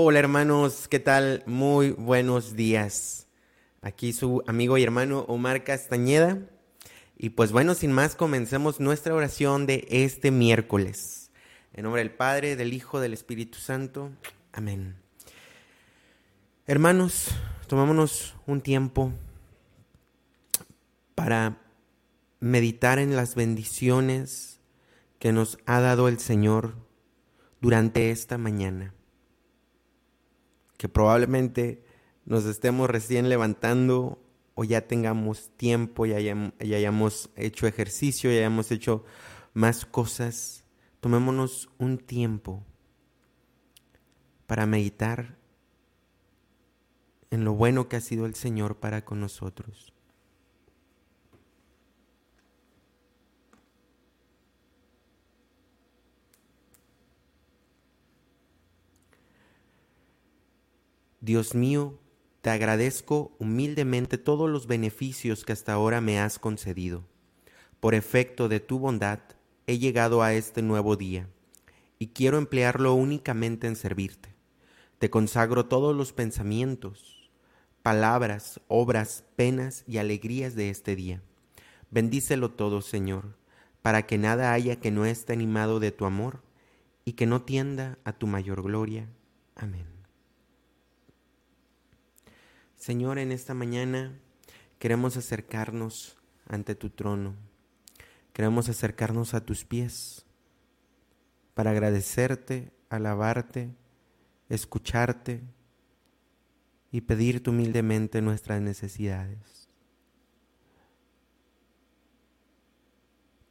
[0.00, 1.42] Hola hermanos, ¿qué tal?
[1.44, 3.26] Muy buenos días.
[3.82, 6.38] Aquí su amigo y hermano Omar Castañeda.
[7.16, 11.32] Y pues bueno, sin más, comencemos nuestra oración de este miércoles.
[11.74, 14.12] En nombre del Padre, del Hijo, del Espíritu Santo.
[14.52, 14.94] Amén.
[16.68, 17.30] Hermanos,
[17.66, 19.12] tomámonos un tiempo
[21.16, 21.58] para
[22.38, 24.60] meditar en las bendiciones
[25.18, 26.76] que nos ha dado el Señor
[27.60, 28.94] durante esta mañana
[30.78, 31.84] que probablemente
[32.24, 34.22] nos estemos recién levantando
[34.54, 39.04] o ya tengamos tiempo, ya, ya hayamos hecho ejercicio, ya hayamos hecho
[39.52, 40.64] más cosas,
[41.00, 42.64] tomémonos un tiempo
[44.46, 45.36] para meditar
[47.30, 49.92] en lo bueno que ha sido el Señor para con nosotros.
[61.20, 61.98] Dios mío,
[62.42, 67.04] te agradezco humildemente todos los beneficios que hasta ahora me has concedido.
[67.80, 69.18] Por efecto de tu bondad,
[69.66, 71.28] he llegado a este nuevo día,
[71.98, 74.34] y quiero emplearlo únicamente en servirte.
[74.98, 77.30] Te consagro todos los pensamientos,
[77.82, 81.20] palabras, obras, penas y alegrías de este día.
[81.90, 83.36] Bendícelo todo, Señor,
[83.82, 86.42] para que nada haya que no esté animado de tu amor
[87.04, 89.08] y que no tienda a tu mayor gloria.
[89.56, 89.97] Amén.
[92.88, 94.18] Señor, en esta mañana
[94.78, 96.16] queremos acercarnos
[96.46, 97.34] ante tu trono.
[98.32, 100.24] Queremos acercarnos a tus pies
[101.52, 103.74] para agradecerte, alabarte,
[104.48, 105.42] escucharte
[106.90, 109.68] y pedirte humildemente nuestras necesidades.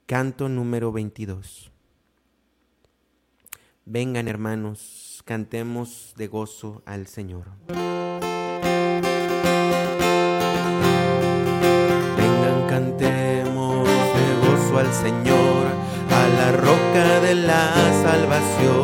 [0.08, 1.72] Canto número 22.
[3.86, 7.46] Vengan hermanos, cantemos de gozo al Señor.
[14.88, 15.66] Al Señor,
[16.10, 18.77] a la roca de la salvación.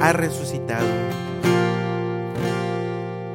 [0.00, 0.86] Ha resucitado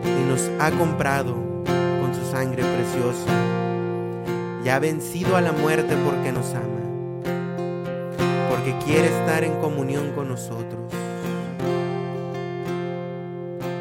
[0.03, 3.31] y nos ha comprado con su sangre preciosa
[4.63, 6.63] y ha vencido a la muerte porque nos ama,
[8.49, 10.91] porque quiere estar en comunión con nosotros.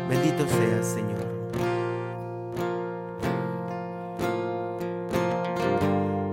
[0.08, 1.18] Bendito seas, Señor.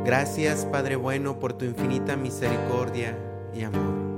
[0.06, 3.18] Gracias, Padre bueno, por tu infinita misericordia
[3.54, 4.15] y amor.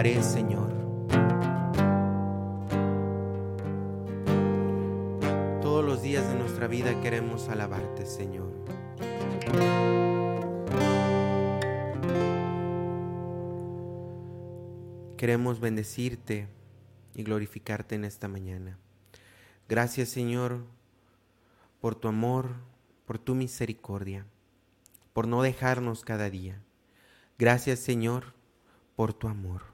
[0.00, 0.72] Señor.
[5.60, 8.50] Todos los días de nuestra vida queremos alabarte, Señor.
[15.18, 16.48] Queremos bendecirte
[17.14, 18.78] y glorificarte en esta mañana.
[19.68, 20.64] Gracias, Señor,
[21.82, 22.54] por tu amor,
[23.04, 24.24] por tu misericordia,
[25.12, 26.62] por no dejarnos cada día.
[27.38, 28.32] Gracias, Señor,
[28.96, 29.69] por tu amor.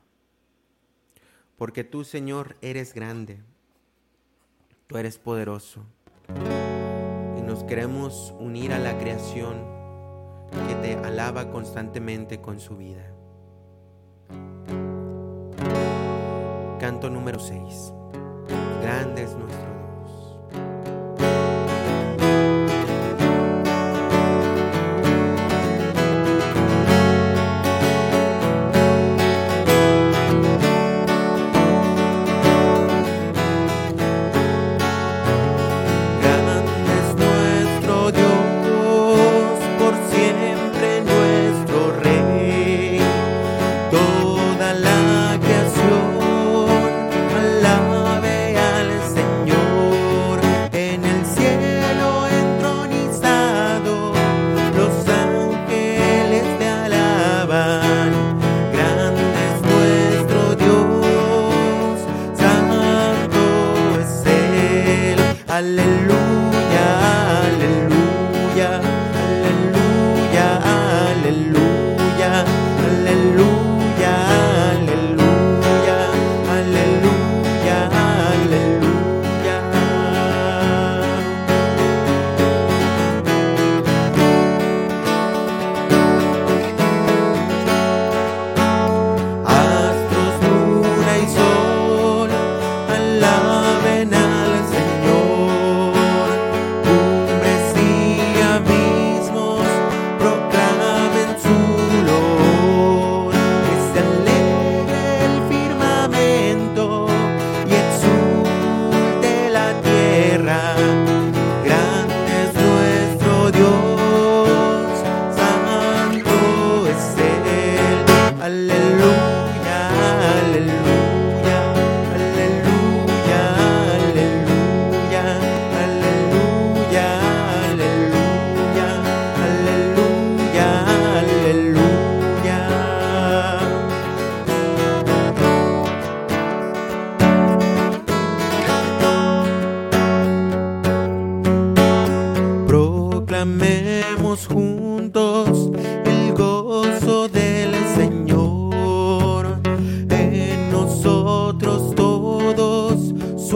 [1.56, 3.38] Porque tú, Señor, eres grande,
[4.86, 5.84] tú eres poderoso.
[7.38, 9.56] Y nos queremos unir a la creación
[10.68, 13.10] que te alaba constantemente con su vida.
[16.78, 17.92] Canto número 6.
[18.82, 19.26] Grande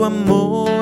[0.09, 0.80] nuestro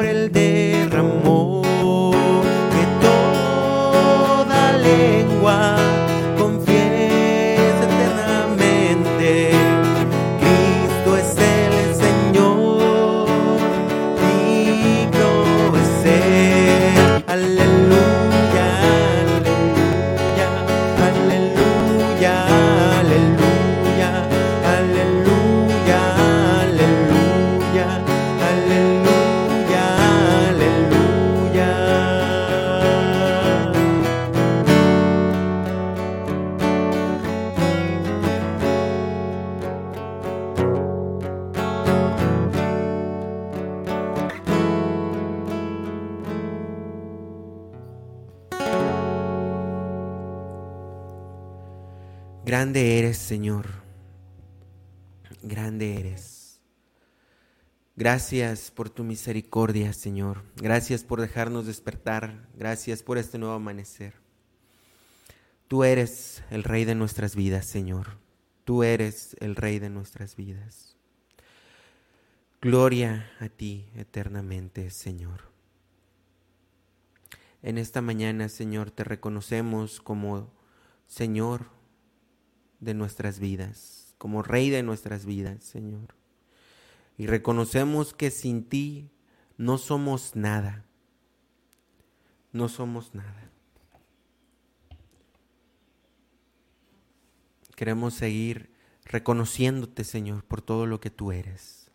[52.46, 53.68] Grande eres, Señor.
[55.44, 56.62] Grande eres.
[57.96, 60.44] Gracias por tu misericordia, Señor.
[60.56, 62.48] Gracias por dejarnos despertar.
[62.56, 64.16] Gracias por este nuevo amanecer.
[65.68, 68.18] Tú eres el Rey de nuestras vidas, Señor.
[68.64, 70.96] Tú eres el Rey de nuestras vidas.
[72.62, 75.52] Gloria a ti eternamente, Señor.
[77.62, 80.52] En esta mañana, Señor, te reconocemos como
[81.06, 81.79] Señor
[82.80, 86.16] de nuestras vidas, como Rey de nuestras vidas, Señor.
[87.18, 89.10] Y reconocemos que sin ti
[89.58, 90.86] no somos nada.
[92.54, 93.52] No somos nada.
[97.76, 98.72] Queremos seguir
[99.04, 101.92] reconociéndote, Señor, por todo lo que tú eres.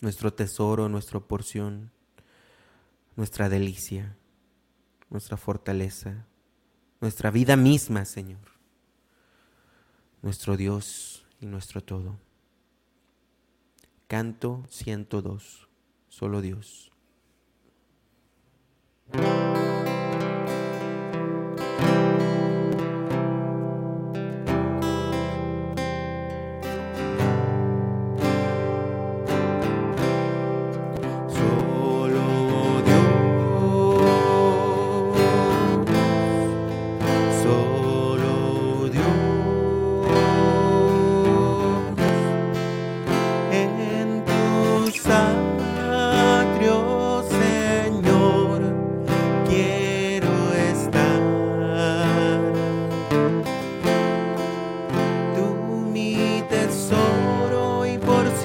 [0.00, 1.90] Nuestro tesoro, nuestra porción,
[3.16, 4.16] nuestra delicia,
[5.10, 6.26] nuestra fortaleza,
[7.00, 8.40] nuestra vida misma, Señor,
[10.22, 12.18] nuestro Dios y nuestro todo.
[14.06, 15.68] Canto 102,
[16.08, 16.90] solo Dios.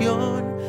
[0.04, 0.63] canción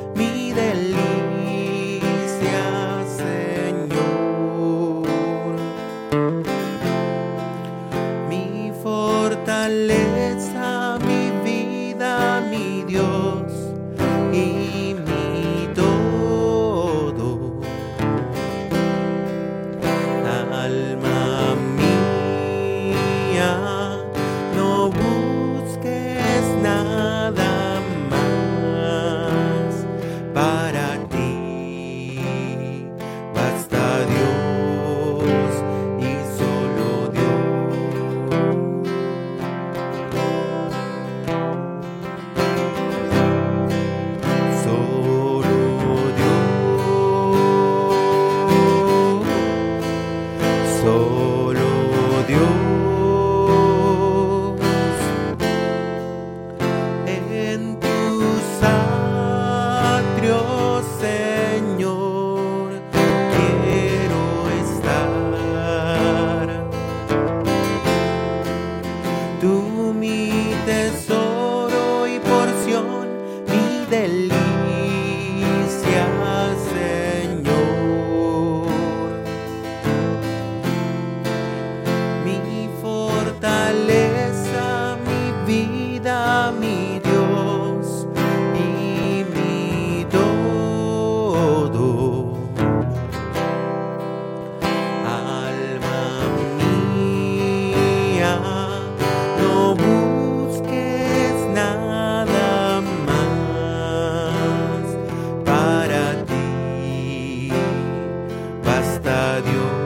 [109.04, 109.83] importa Dios.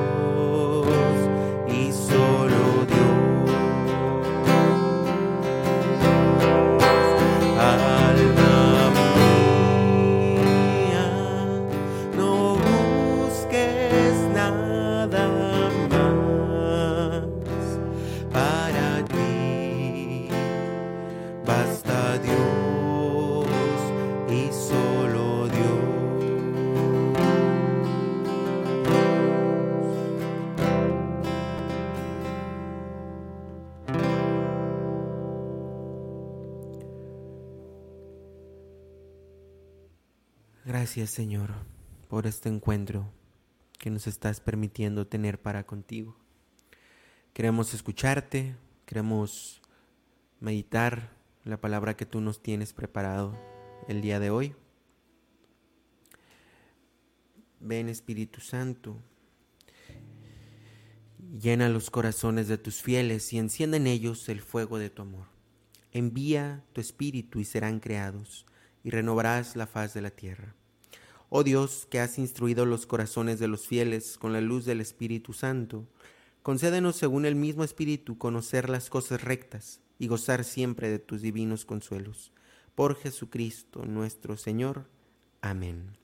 [40.88, 41.50] Gracias Señor
[42.08, 43.12] por este encuentro
[43.78, 46.16] que nos estás permitiendo tener para contigo.
[47.34, 49.60] Queremos escucharte, queremos
[50.40, 51.10] meditar
[51.44, 53.38] la palabra que tú nos tienes preparado
[53.86, 54.56] el día de hoy.
[57.60, 58.96] Ven Espíritu Santo,
[61.38, 65.26] llena los corazones de tus fieles y enciende en ellos el fuego de tu amor.
[65.92, 68.46] Envía tu Espíritu y serán creados
[68.82, 70.54] y renovarás la faz de la tierra.
[71.30, 75.34] Oh Dios, que has instruido los corazones de los fieles con la luz del Espíritu
[75.34, 75.86] Santo,
[76.42, 81.66] concédenos según el mismo Espíritu conocer las cosas rectas y gozar siempre de tus divinos
[81.66, 82.32] consuelos.
[82.74, 84.86] Por Jesucristo nuestro Señor.
[85.42, 85.98] Amén.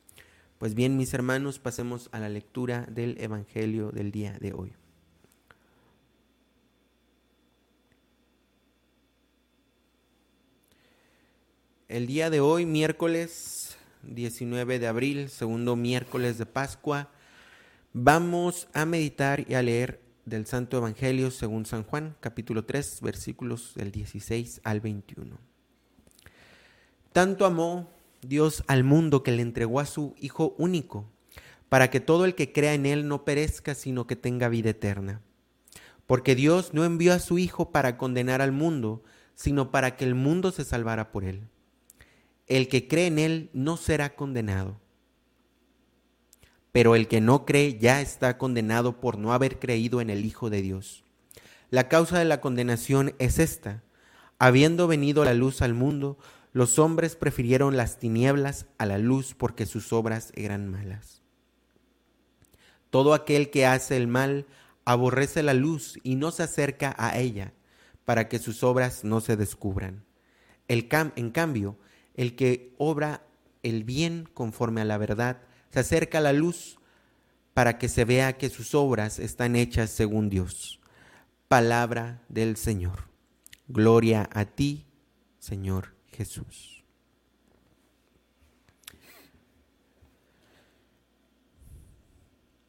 [0.58, 4.74] Pues bien, mis hermanos, pasemos a la lectura del Evangelio del día de hoy.
[11.88, 17.10] El día de hoy, miércoles 19 de abril, segundo miércoles de Pascua,
[17.92, 23.72] vamos a meditar y a leer del Santo Evangelio según San Juan, capítulo 3, versículos
[23.74, 25.38] del 16 al 21.
[27.12, 27.90] Tanto amó
[28.22, 31.06] Dios al mundo que le entregó a su Hijo único,
[31.68, 35.20] para que todo el que crea en Él no perezca, sino que tenga vida eterna.
[36.06, 39.02] Porque Dios no envió a su Hijo para condenar al mundo,
[39.34, 41.48] sino para que el mundo se salvara por Él
[42.46, 44.80] el que cree en Él no será condenado.
[46.72, 50.50] Pero el que no cree ya está condenado por no haber creído en el Hijo
[50.50, 51.04] de Dios.
[51.70, 53.82] La causa de la condenación es esta.
[54.38, 56.18] Habiendo venido la luz al mundo,
[56.52, 61.22] los hombres prefirieron las tinieblas a la luz porque sus obras eran malas.
[62.90, 64.46] Todo aquel que hace el mal
[64.84, 67.52] aborrece la luz y no se acerca a ella
[68.04, 70.04] para que sus obras no se descubran.
[70.68, 71.76] El en cambio,
[72.14, 73.26] el que obra
[73.62, 76.78] el bien conforme a la verdad se acerca a la luz
[77.52, 80.80] para que se vea que sus obras están hechas según Dios.
[81.48, 83.08] Palabra del Señor.
[83.68, 84.86] Gloria a ti,
[85.38, 86.84] Señor Jesús.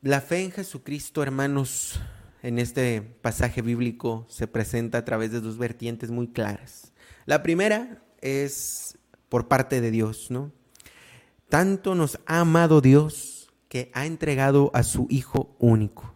[0.02, 2.00] La fe en Jesucristo, hermanos,
[2.44, 6.94] en este pasaje bíblico se presenta a través de dos vertientes muy claras.
[7.26, 10.52] La primera es por parte de Dios, ¿no?
[11.50, 16.16] Tanto nos ha amado Dios que ha entregado a su Hijo único.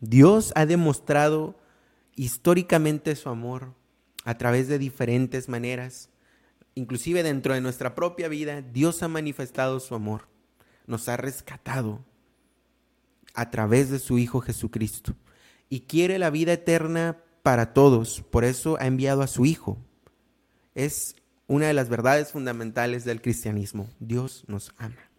[0.00, 1.58] Dios ha demostrado
[2.14, 3.74] históricamente su amor
[4.24, 6.10] a través de diferentes maneras.
[6.74, 10.28] Inclusive dentro de nuestra propia vida, Dios ha manifestado su amor.
[10.86, 12.04] Nos ha rescatado
[13.34, 15.14] a través de su Hijo Jesucristo.
[15.68, 18.22] Y quiere la vida eterna para todos.
[18.22, 19.78] Por eso ha enviado a su Hijo.
[20.74, 21.16] Es
[21.46, 23.88] una de las verdades fundamentales del cristianismo.
[24.00, 25.10] Dios nos ama.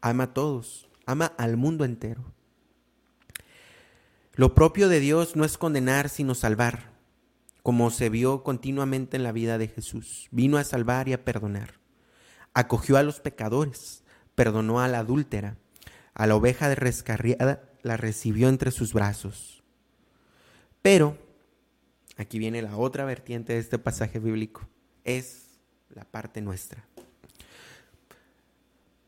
[0.00, 0.88] Ama a todos.
[1.06, 2.24] Ama al mundo entero.
[4.34, 6.90] Lo propio de Dios no es condenar, sino salvar
[7.62, 10.28] como se vio continuamente en la vida de Jesús.
[10.30, 11.74] Vino a salvar y a perdonar.
[12.54, 14.02] Acogió a los pecadores,
[14.34, 15.56] perdonó a la adúltera,
[16.14, 19.62] a la oveja descarriada la recibió entre sus brazos.
[20.82, 21.18] Pero,
[22.16, 24.68] aquí viene la otra vertiente de este pasaje bíblico,
[25.04, 25.49] es
[25.94, 26.84] la parte nuestra.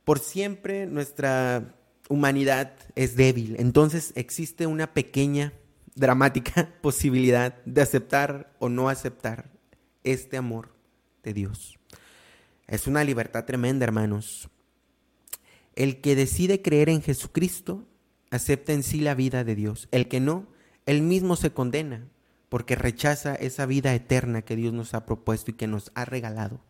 [0.04, 1.74] Por siempre nuestra
[2.08, 5.52] humanidad es débil, entonces existe una pequeña
[5.94, 9.50] dramática posibilidad de aceptar o no aceptar
[10.04, 10.74] este amor
[11.22, 11.78] de Dios.
[12.66, 14.48] Es una libertad tremenda, hermanos.
[15.74, 17.86] El que decide creer en Jesucristo
[18.30, 19.88] acepta en sí la vida de Dios.
[19.90, 20.48] El que no,
[20.86, 22.08] él mismo se condena
[22.48, 26.60] porque rechaza esa vida eterna que Dios nos ha propuesto y que nos ha regalado.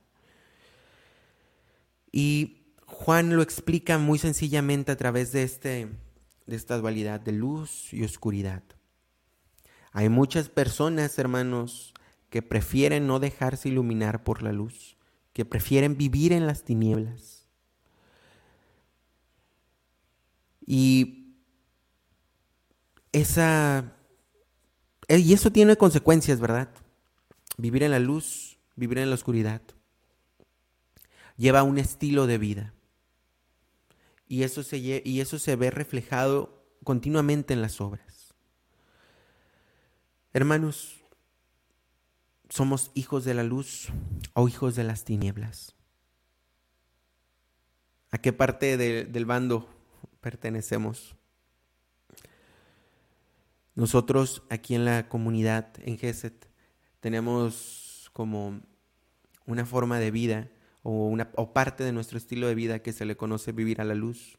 [2.13, 5.89] Y Juan lo explica muy sencillamente a través de, este,
[6.47, 8.63] de esta dualidad de luz y oscuridad.
[9.93, 11.95] Hay muchas personas, hermanos,
[12.31, 14.97] que prefieren no dejarse iluminar por la luz,
[15.33, 17.49] que prefieren vivir en las tinieblas.
[20.65, 21.37] Y
[23.13, 23.97] esa
[25.09, 26.71] y eso tiene consecuencias, ¿verdad?
[27.59, 29.61] Vivir en la luz, vivir en la oscuridad.
[31.43, 32.73] Lleva un estilo de vida.
[34.29, 38.33] Y eso se, y eso se ve reflejado continuamente en las obras.
[40.33, 41.01] Hermanos,
[42.49, 43.89] ¿somos hijos de la luz
[44.35, 45.75] o hijos de las tinieblas?
[48.13, 49.69] ¿A qué parte del bando
[50.21, 51.17] pertenecemos?
[53.75, 56.47] Nosotros aquí en la comunidad, en GESET,
[57.01, 58.61] tenemos como
[59.45, 60.49] una forma de vida
[60.83, 63.85] o, una, o parte de nuestro estilo de vida que se le conoce vivir a
[63.85, 64.39] la luz.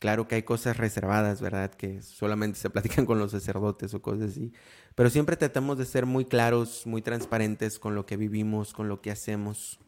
[0.00, 1.74] Claro que hay cosas reservadas, ¿verdad?
[1.74, 4.52] Que solamente se platican con los sacerdotes o cosas así.
[4.94, 9.02] Pero siempre tratamos de ser muy claros, muy transparentes con lo que vivimos, con lo
[9.02, 9.78] que hacemos.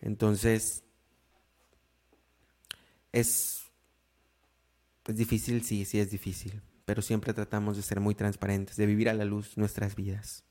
[0.00, 0.84] Entonces,
[3.12, 3.62] es,
[5.06, 6.60] es difícil, sí, sí es difícil.
[6.84, 10.44] Pero siempre tratamos de ser muy transparentes, de vivir a la luz nuestras vidas.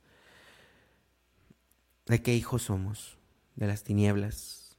[2.11, 3.17] ¿De qué hijos somos?
[3.55, 4.77] ¿De las tinieblas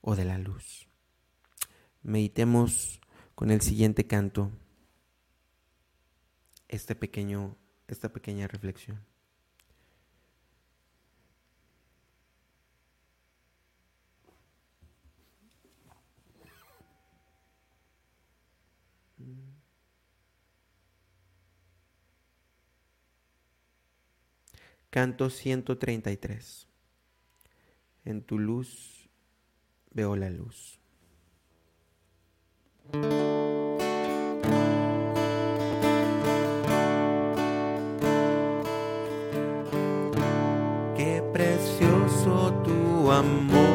[0.00, 0.86] o de la luz?
[2.04, 3.00] meditemos
[3.34, 4.52] con el siguiente canto
[6.68, 7.56] este pequeño,
[7.88, 9.04] esta pequeña reflexión.
[24.92, 26.68] Canto 133.
[28.04, 29.08] En tu luz
[29.90, 30.78] veo la luz.
[40.94, 43.71] Qué precioso tu amor,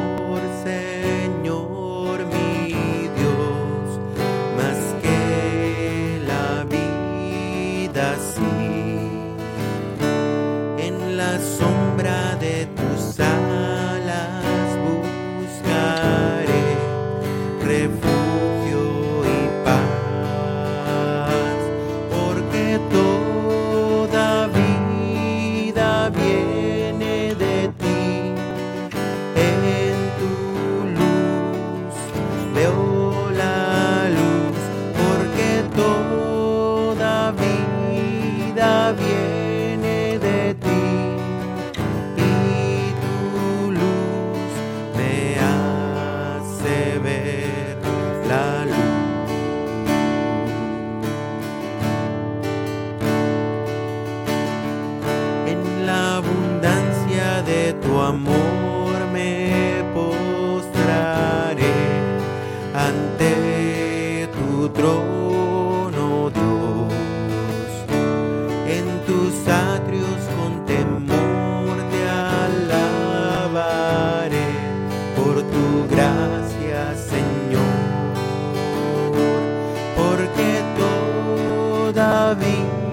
[82.36, 82.87] toda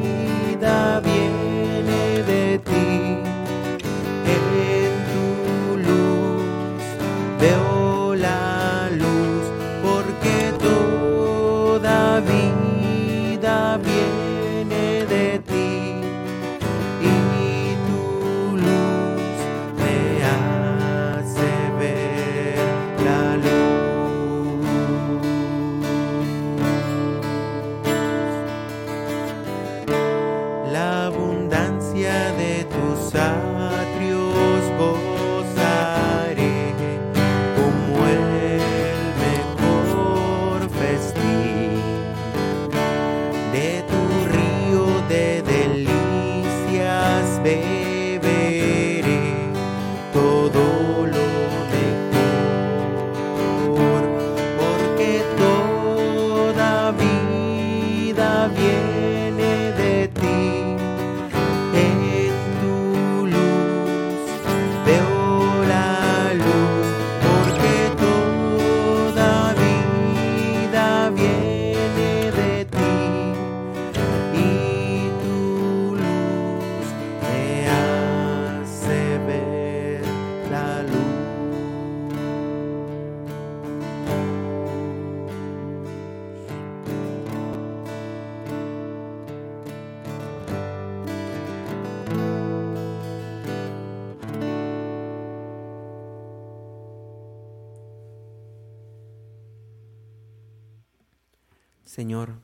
[102.05, 102.39] Señor,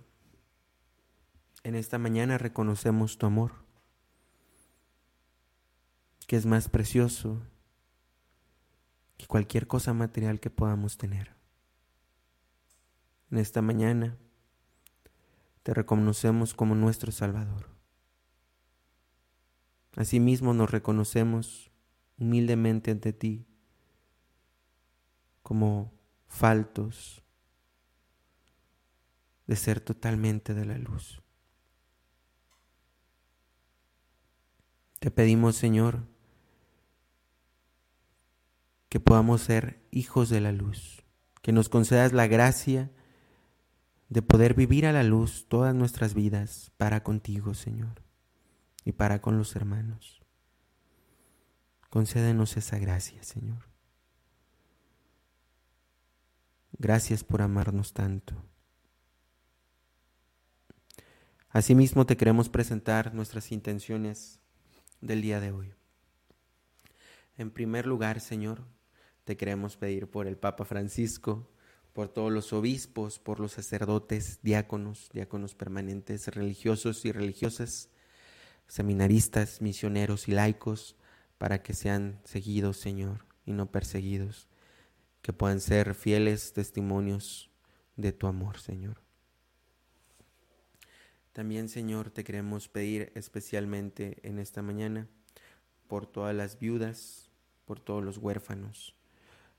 [1.64, 3.52] en esta mañana reconocemos tu amor,
[6.26, 7.42] que es más precioso
[9.18, 11.36] que cualquier cosa material que podamos tener.
[13.30, 14.16] En esta mañana
[15.62, 17.68] te reconocemos como nuestro Salvador.
[19.94, 21.70] Asimismo nos reconocemos
[22.16, 23.46] humildemente ante ti
[25.42, 25.92] como
[26.28, 27.22] faltos
[29.50, 31.20] de ser totalmente de la luz.
[35.00, 36.06] Te pedimos, Señor,
[38.88, 41.02] que podamos ser hijos de la luz,
[41.42, 42.92] que nos concedas la gracia
[44.08, 48.04] de poder vivir a la luz todas nuestras vidas para contigo, Señor,
[48.84, 50.22] y para con los hermanos.
[51.88, 53.68] Concédenos esa gracia, Señor.
[56.78, 58.49] Gracias por amarnos tanto.
[61.52, 64.38] Asimismo te queremos presentar nuestras intenciones
[65.00, 65.72] del día de hoy.
[67.36, 68.62] En primer lugar, Señor,
[69.24, 71.50] te queremos pedir por el Papa Francisco,
[71.92, 77.88] por todos los obispos, por los sacerdotes, diáconos, diáconos permanentes, religiosos y religiosas,
[78.68, 80.94] seminaristas, misioneros y laicos,
[81.36, 84.46] para que sean seguidos, Señor, y no perseguidos,
[85.20, 87.50] que puedan ser fieles testimonios
[87.96, 89.09] de tu amor, Señor.
[91.32, 95.06] También, Señor, te queremos pedir especialmente en esta mañana
[95.86, 97.30] por todas las viudas,
[97.64, 98.94] por todos los huérfanos,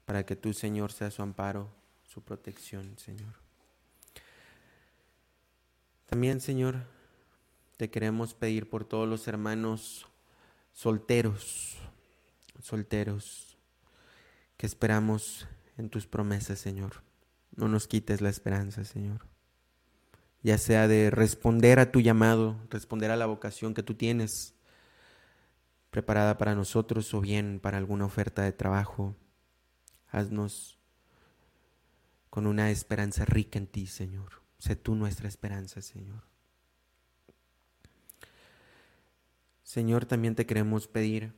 [0.06, 1.70] para que tú, Señor, seas su amparo,
[2.04, 3.36] su protección, Señor.
[6.08, 6.76] También, Señor,
[7.78, 10.08] te queremos pedir por todos los hermanos
[10.74, 11.78] solteros,
[12.62, 13.58] solteros,
[14.58, 17.02] que esperamos en tus promesas, Señor.
[17.56, 19.31] No nos quites la esperanza, Señor.
[20.44, 24.56] Ya sea de responder a tu llamado, responder a la vocación que tú tienes
[25.92, 29.16] preparada para nosotros o bien para alguna oferta de trabajo.
[30.10, 30.80] Haznos
[32.30, 34.42] con una esperanza rica en ti, Señor.
[34.58, 36.24] Sé tú nuestra esperanza, Señor.
[39.64, 41.34] Señor, también te queremos pedir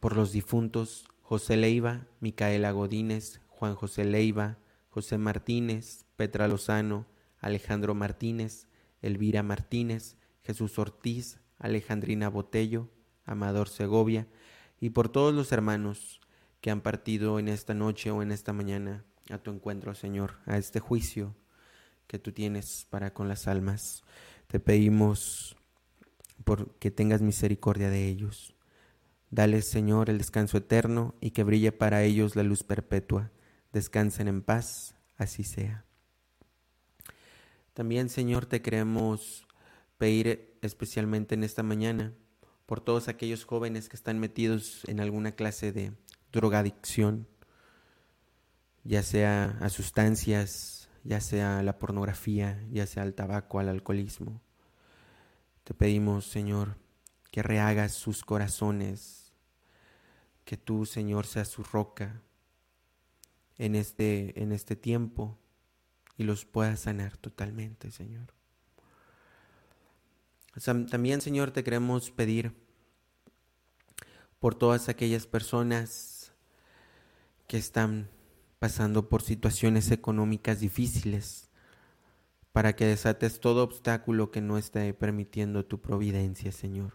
[0.00, 7.06] por los difuntos José Leiva, Micaela Godínez, Juan José Leiva, José Martínez, Petra Lozano,
[7.40, 8.68] Alejandro Martínez,
[9.02, 12.88] Elvira Martínez, Jesús Ortiz, Alejandrina Botello,
[13.24, 14.26] Amador Segovia,
[14.80, 16.20] y por todos los hermanos
[16.60, 20.56] que han partido en esta noche o en esta mañana a tu encuentro, Señor, a
[20.56, 21.34] este juicio
[22.06, 24.02] que tú tienes para con las almas.
[24.46, 25.56] Te pedimos
[26.44, 28.54] por que tengas misericordia de ellos.
[29.30, 33.30] Dales, Señor, el descanso eterno y que brille para ellos la luz perpetua.
[33.72, 35.84] Descansen en paz, así sea.
[37.74, 39.46] También, Señor, te queremos
[39.96, 42.14] pedir especialmente en esta mañana
[42.66, 45.92] por todos aquellos jóvenes que están metidos en alguna clase de
[46.32, 47.26] drogadicción,
[48.84, 54.40] ya sea a sustancias, ya sea a la pornografía, ya sea al tabaco, al alcoholismo.
[55.64, 56.76] Te pedimos, Señor,
[57.30, 59.32] que rehagas sus corazones,
[60.44, 62.22] que tú, Señor, seas su roca
[63.58, 65.39] en este, en este tiempo
[66.16, 68.32] y los puedas sanar totalmente, Señor.
[70.90, 72.52] También, Señor, te queremos pedir
[74.38, 76.32] por todas aquellas personas
[77.46, 78.08] que están
[78.58, 81.48] pasando por situaciones económicas difíciles,
[82.52, 86.94] para que desates todo obstáculo que no esté permitiendo tu providencia, Señor.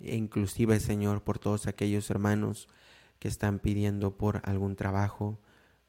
[0.00, 2.68] E inclusive, Señor, por todos aquellos hermanos
[3.18, 5.38] que están pidiendo por algún trabajo,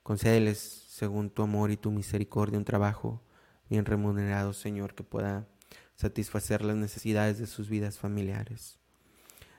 [0.07, 3.21] concédeles, según tu amor y tu misericordia, un trabajo
[3.69, 5.49] bien remunerado, Señor, que pueda
[5.95, 8.79] satisfacer las necesidades de sus vidas familiares.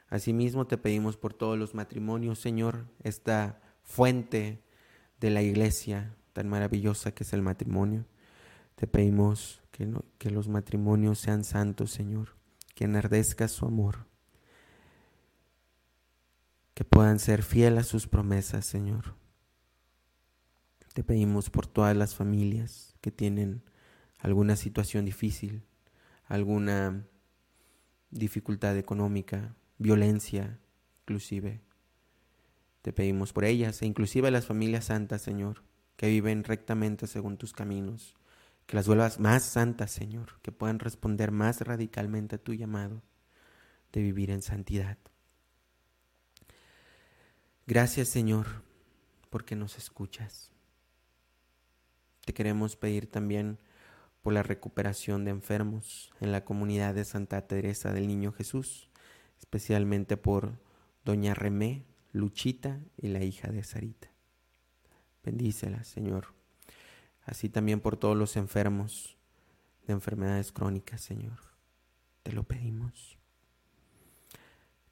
[0.08, 4.62] Asimismo, te pedimos por todos los matrimonios, Señor, esta fuente
[5.20, 8.06] de la iglesia tan maravillosa que es el matrimonio.
[8.74, 12.36] Te pedimos que, que los matrimonios sean santos, Señor,
[12.74, 14.06] que enardezca su amor,
[16.72, 19.18] que puedan ser fieles a sus promesas, Señor.
[20.98, 23.62] Te pedimos por todas las familias que tienen
[24.18, 25.62] alguna situación difícil,
[26.26, 27.06] alguna
[28.10, 30.58] dificultad económica, violencia
[31.02, 31.60] inclusive.
[32.82, 35.62] Te pedimos por ellas e inclusive las familias santas, Señor,
[35.94, 38.16] que viven rectamente según tus caminos,
[38.66, 43.04] que las vuelvas más santas, Señor, que puedan responder más radicalmente a tu llamado
[43.92, 44.98] de vivir en santidad.
[47.68, 48.64] Gracias, Señor,
[49.30, 50.57] porque nos escuchas.
[52.28, 53.58] Te queremos pedir también
[54.20, 58.90] por la recuperación de enfermos en la comunidad de Santa Teresa del Niño Jesús,
[59.38, 60.58] especialmente por
[61.06, 64.10] Doña Remé, Luchita y la hija de Sarita.
[65.24, 66.34] Bendícela, Señor.
[67.24, 69.16] Así también por todos los enfermos
[69.86, 71.38] de enfermedades crónicas, Señor.
[72.24, 73.16] Te lo pedimos.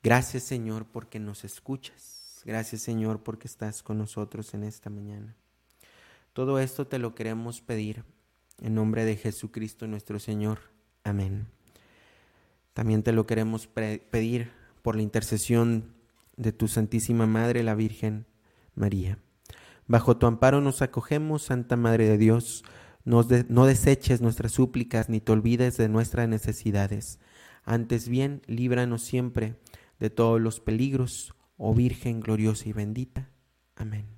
[0.02, 2.40] Gracias, Señor, porque nos escuchas.
[2.46, 5.36] Gracias, Señor, porque estás con nosotros en esta mañana.
[6.36, 8.04] Todo esto te lo queremos pedir
[8.60, 10.58] en nombre de Jesucristo nuestro Señor.
[11.02, 11.46] Amén.
[12.74, 14.50] También te lo queremos pedir
[14.82, 15.94] por la intercesión
[16.36, 18.26] de tu Santísima Madre, la Virgen
[18.74, 19.18] María.
[19.86, 22.64] Bajo tu amparo nos acogemos, Santa Madre de Dios.
[23.06, 23.24] no
[23.64, 27.18] deseches nuestras súplicas ni te olvides de nuestras necesidades.
[27.64, 29.54] Antes bien, líbranos siempre
[29.98, 33.30] de todos los peligros, oh Virgen gloriosa y bendita.
[33.74, 34.15] Amén.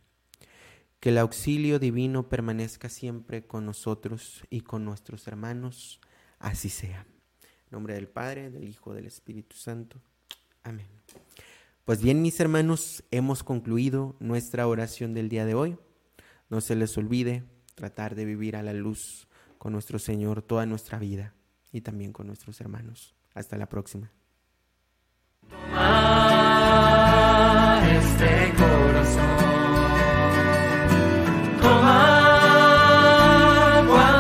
[1.01, 6.01] Que el auxilio divino permanezca siempre con nosotros y con nuestros hermanos.
[6.39, 7.07] Así sea.
[7.43, 10.01] En nombre del Padre, del Hijo, del Espíritu Santo.
[10.63, 10.87] Amén.
[11.85, 15.79] Pues bien, mis hermanos, hemos concluido nuestra oración del día de hoy.
[16.51, 20.99] No se les olvide tratar de vivir a la luz con nuestro Señor toda nuestra
[20.99, 21.35] vida
[21.73, 23.15] y también con nuestros hermanos.
[23.35, 24.11] Hasta la próxima.